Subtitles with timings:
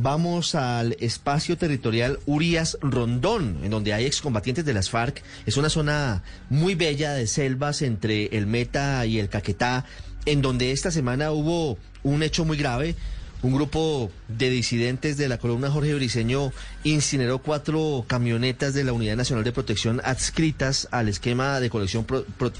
[0.00, 5.24] Vamos al espacio territorial Urias Rondón, en donde hay excombatientes de las FARC.
[5.44, 9.86] Es una zona muy bella de selvas entre el Meta y el Caquetá,
[10.24, 12.94] en donde esta semana hubo un hecho muy grave.
[13.40, 16.52] Un grupo de disidentes de la columna Jorge Briceño
[16.82, 22.04] incineró cuatro camionetas de la Unidad Nacional de Protección adscritas al esquema de, colección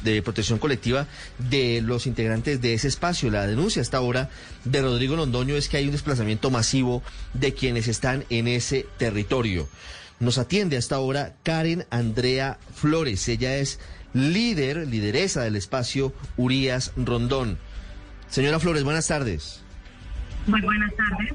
[0.05, 1.09] de protección colectiva
[1.51, 3.29] de los integrantes de ese espacio.
[3.29, 4.31] La denuncia hasta ahora
[4.65, 7.03] de Rodrigo Londoño es que hay un desplazamiento masivo
[7.35, 9.69] de quienes están en ese territorio.
[10.21, 13.27] Nos atiende hasta ahora Karen Andrea Flores.
[13.29, 13.81] Ella es
[14.15, 17.59] líder, lideresa del espacio Urias Rondón.
[18.31, 19.63] Señora Flores, buenas tardes.
[20.49, 21.33] Muy buenas tardes.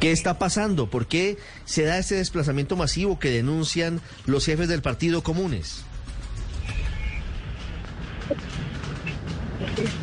[0.00, 0.90] ¿Qué está pasando?
[0.90, 5.86] ¿Por qué se da este desplazamiento masivo que denuncian los jefes del Partido Comunes?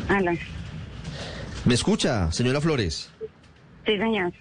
[0.08, 0.34] Hola.
[1.64, 3.10] ¿Me escucha, señora Flores?
[3.86, 4.32] Sí, señor.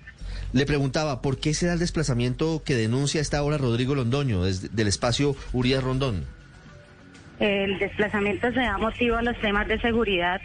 [0.54, 4.70] Le preguntaba, ¿por qué se da el desplazamiento que denuncia esta hora Rodrigo Londoño desde
[4.70, 6.26] del espacio Urias Rondón?
[7.40, 10.40] El desplazamiento se da motivo a los temas de seguridad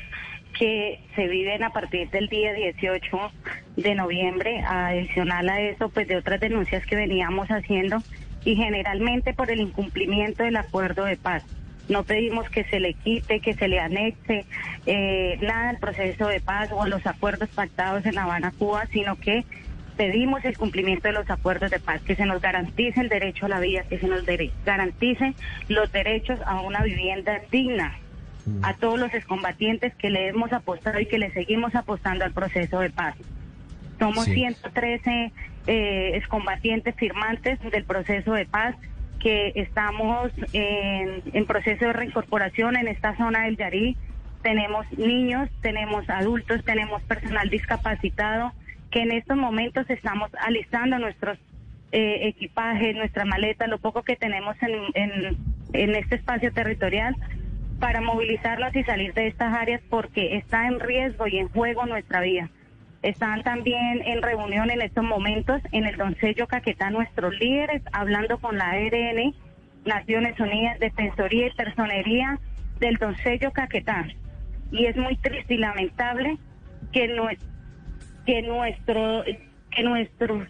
[0.59, 3.33] que se viven a partir del día 18
[3.77, 7.98] de noviembre, adicional a eso, pues de otras denuncias que veníamos haciendo
[8.45, 11.45] y generalmente por el incumplimiento del acuerdo de paz.
[11.89, 14.45] No pedimos que se le quite, que se le anexe
[14.84, 19.17] eh, nada al proceso de paz o los acuerdos pactados en La Habana, Cuba, sino
[19.17, 19.45] que
[19.97, 23.48] pedimos el cumplimiento de los acuerdos de paz, que se nos garantice el derecho a
[23.48, 24.25] la vida, que se nos
[24.64, 25.34] garantice
[25.69, 27.97] los derechos a una vivienda digna
[28.63, 32.81] a todos los excombatientes que le hemos apostado y que le seguimos apostando al proceso
[32.81, 33.14] de paz.
[33.98, 34.35] Somos Sí.
[34.35, 35.33] 113
[35.67, 38.75] eh, excombatientes firmantes del proceso de paz
[39.20, 43.97] que estamos en, en proceso de reincorporación en esta zona del Yarí.
[44.42, 48.53] Tenemos niños, tenemos adultos, tenemos personal discapacitado
[48.91, 51.39] que en estos momentos estamos alistando nuestros
[51.91, 55.36] eh, equipajes, nuestra maleta, lo poco que tenemos en, en,
[55.73, 57.17] en este espacio territorial
[57.80, 62.20] para movilizarnos y salir de estas áreas porque está en riesgo y en juego nuestra
[62.20, 62.50] vida.
[63.02, 68.58] Están también en reunión en estos momentos en el Doncello Caquetá nuestros líderes hablando con
[68.58, 69.34] la ARN,
[69.84, 72.40] Naciones Unidas, Defensoría y Personería
[72.80, 74.06] del Doncello Caquetá.
[74.72, 76.38] Y es muy triste y lamentable
[76.92, 77.48] que nuestro
[79.70, 80.46] que nuestro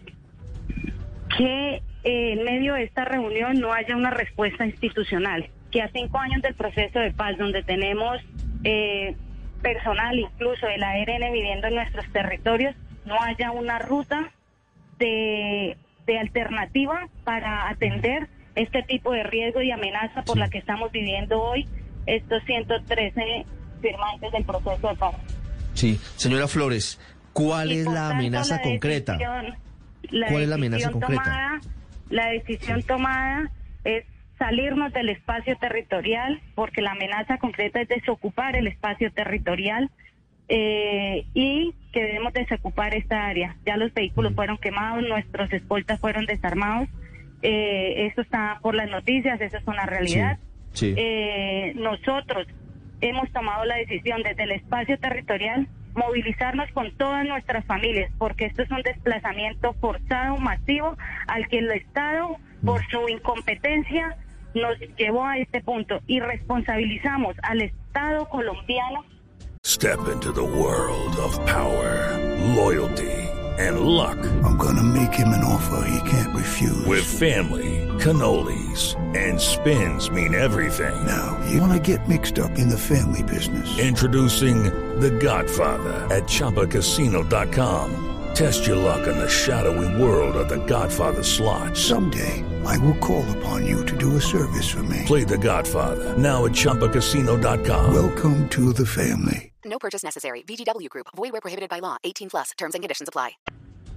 [1.37, 6.17] que eh, en medio de esta reunión no haya una respuesta institucional, que a cinco
[6.19, 8.17] años del proceso de paz, donde tenemos
[8.63, 9.15] eh,
[9.61, 12.75] personal incluso de la ARN viviendo en nuestros territorios,
[13.05, 14.31] no haya una ruta
[14.97, 20.39] de, de alternativa para atender este tipo de riesgo y amenaza por Sí.
[20.39, 21.67] la que estamos viviendo hoy
[22.05, 23.45] estos 113
[23.81, 25.15] firmantes del proceso de paz.
[25.73, 26.99] Sí, señora Flores,
[27.31, 29.13] ¿cuál es la amenaza la concreta?
[29.13, 29.55] decisión-
[30.29, 31.23] ¿Cuál es la amenaza concreta?
[31.23, 31.59] tomada-
[32.09, 33.51] la decisión tomada
[33.83, 34.03] es
[34.39, 39.91] salirnos del espacio territorial, porque la amenaza concreta es desocupar el espacio territorial
[40.47, 43.55] eh, y que debemos desocupar esta área.
[43.65, 46.89] Ya los vehículos fueron quemados, nuestros escoltas fueron desarmados.
[47.43, 50.39] Eh, eso está por las noticias, eso es una realidad.
[50.73, 50.95] Sí, sí.
[50.97, 52.47] Eh, nosotros
[53.01, 58.63] hemos tomado la decisión desde el espacio territorial movilizarnos con todas nuestras familias, porque esto
[58.63, 64.15] es un desplazamiento forzado, masivo, al que el Estado, por su incompetencia,
[64.53, 69.05] nos llevó a este punto y responsabilizamos al Estado colombiano
[69.63, 72.17] Step into the world of power,
[72.55, 73.11] loyalty,
[73.59, 74.17] and luck.
[74.43, 76.85] I'm gonna make him an offer he can't refuse.
[76.85, 81.05] With family, cannolis, and spins mean everything.
[81.05, 83.77] now, you wanna get mixed up in the family business.
[83.77, 84.63] Introducing
[84.99, 88.05] The Godfather at ChumbaCasino.com.
[88.33, 91.75] Test your luck in the shadowy world of The Godfather slot.
[91.75, 95.03] Someday, I will call upon you to do a service for me.
[95.05, 97.93] Play The Godfather now at ChumbaCasino.com.
[97.93, 99.51] Welcome to the family.
[99.65, 100.43] No purchase necessary.
[100.43, 101.07] VGW Group.
[101.15, 101.97] Void where prohibited by law.
[102.03, 102.51] 18 plus.
[102.57, 103.31] Terms and conditions apply.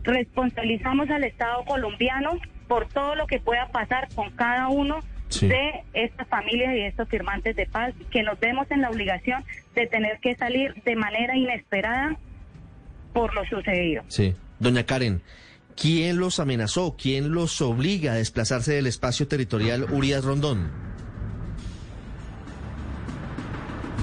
[0.04, 2.30] responsabilizamos al Estado colombiano
[2.66, 4.98] por todo lo que pueda pasar con cada uno
[5.28, 5.46] Sí.
[5.46, 9.44] de estas familias y estos firmantes de paz, que nos vemos en la obligación
[9.76, 12.16] de tener que salir de manera inesperada
[13.14, 14.02] por lo sucedido.
[14.08, 14.34] Sí.
[14.58, 15.22] Doña Karen,
[15.76, 16.96] ¿Quién los amenazó?
[16.96, 20.70] ¿Quién los obliga a desplazarse del espacio territorial Urias Rondón?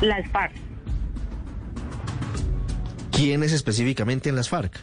[0.02, 0.54] Las FARC.
[3.12, 4.80] ¿Quiénes específicamente en las FARC?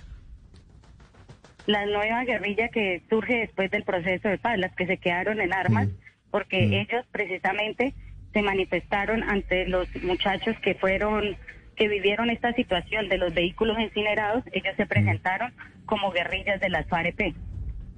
[1.66, 5.52] La nueva guerrilla que surge después del proceso de paz, las que se quedaron en
[5.52, 5.88] armas,
[6.30, 7.94] porque ellos precisamente
[8.32, 11.36] se manifestaron ante los muchachos que fueron
[11.76, 15.52] que vivieron esta situación de los vehículos incinerados, ellos se presentaron
[15.84, 17.34] como guerrillas de las FAREP.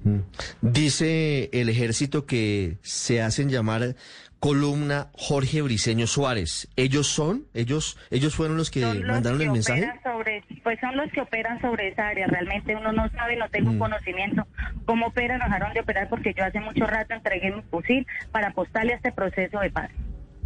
[0.04, 0.19] Mm.
[0.62, 3.96] Dice el ejército que se hacen llamar
[4.40, 6.69] columna Jorge Briceño Suárez.
[6.76, 7.46] ¿Ellos son?
[7.54, 9.90] ¿Ellos ellos fueron los que los mandaron que el mensaje?
[10.04, 12.26] Sobre, pues son los que operan sobre esa área.
[12.28, 13.78] Realmente uno no sabe, no tengo Mm.
[13.78, 14.46] conocimiento
[14.84, 18.92] cómo operan, dejaron de operar porque yo hace mucho rato entregué mi fusil para apostarle
[18.92, 19.90] a este proceso de paz.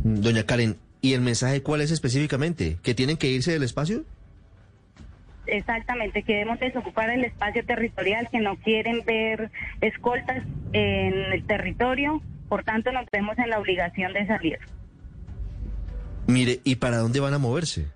[0.04, 2.78] Mm, Doña Karen, ¿y el mensaje cuál es específicamente?
[2.82, 4.04] ¿Que tienen que irse del espacio?
[5.46, 9.50] Exactamente, que debemos desocupar el espacio territorial, que no quieren ver
[9.80, 14.58] escoltas en el territorio, por tanto nos vemos en la obligación de salir.
[16.28, 17.86] Mire, ¿y para dónde van a moverse?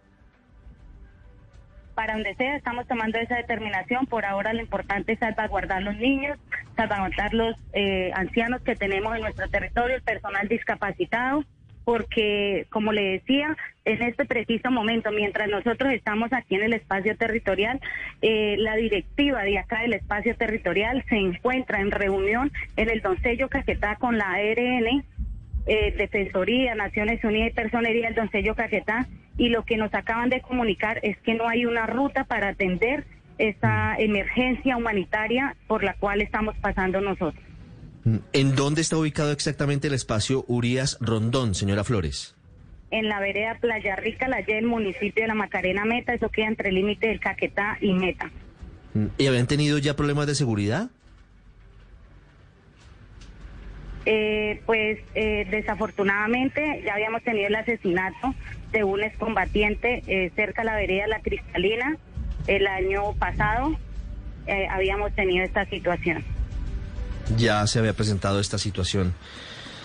[1.95, 4.07] Para donde sea, estamos tomando esa determinación.
[4.07, 6.39] Por ahora lo importante es salvaguardar los niños,
[6.77, 11.45] salvaguardar los eh, ancianos que tenemos en nuestro territorio, el personal discapacitado,
[11.87, 17.17] porque, como le decía, en este preciso momento, mientras nosotros estamos aquí en el espacio
[17.17, 17.81] territorial,
[18.23, 23.49] eh, la directiva de acá del espacio territorial se encuentra en reunión en el Doncello
[23.49, 25.05] Caquetá con la ARN,
[25.69, 29.07] eh, Defensoría, Naciones Unidas y Personería del Doncello Caquetá,
[29.39, 33.05] y lo que nos acaban de comunicar es que no hay una ruta para atender
[33.39, 37.46] esa emergencia humanitaria por la cual estamos pasando nosotros.
[38.33, 42.37] ¿En dónde está ubicado exactamente el espacio Urias Rondón, señora Flores?
[42.93, 46.69] En la vereda Playa Rica, la del municipio de la Macarena Meta, eso queda entre
[46.69, 48.31] el límite del Caquetá y Meta.
[48.95, 50.89] Mm, ¿Y habían tenido ya problemas de seguridad?
[54.05, 58.37] Eh, pues eh, desafortunadamente ya habíamos tenido el asesinato
[58.71, 61.97] de un excombatiente eh, cerca de la vereda La Cristalina
[62.47, 63.77] el año pasado.
[64.47, 66.23] eh, habíamos tenido esta situación.
[67.37, 69.15] Ya se había presentado esta situación.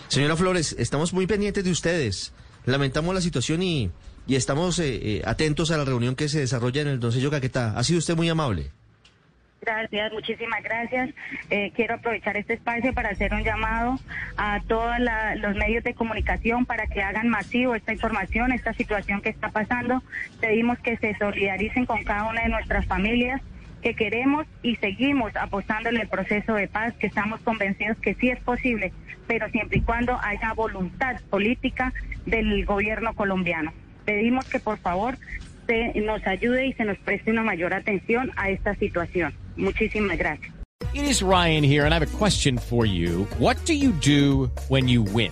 [0.07, 2.33] Señora Flores, estamos muy pendientes de ustedes.
[2.65, 3.89] Lamentamos la situación y,
[4.27, 7.77] y estamos eh, eh, atentos a la reunión que se desarrolla en el Doncello Caquetá.
[7.77, 8.71] Ha sido usted muy amable.
[9.61, 11.11] Gracias, muchísimas gracias.
[11.51, 13.99] Eh, quiero aprovechar este espacio para hacer un llamado
[14.35, 14.95] a todos
[15.35, 20.01] los medios de comunicación para que hagan masivo esta información, esta situación que está pasando.
[20.39, 23.41] Pedimos que se solidaricen con cada una de nuestras familias
[23.81, 28.29] que queremos y seguimos apostando en el proceso de paz, que estamos convencidos que sí
[28.29, 28.93] es posible,
[29.27, 31.93] pero siempre y cuando haya voluntad política
[32.25, 33.73] del gobierno colombiano.
[34.05, 35.17] Pedimos que por favor
[35.67, 39.33] se nos ayude y se nos preste una mayor atención a esta situación.
[39.55, 40.53] Muchísimas gracias.
[40.93, 43.25] It is Ryan here, and I have a question for you.
[43.39, 45.31] What do you do when you win?